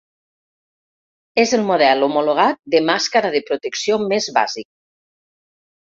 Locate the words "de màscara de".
2.77-3.45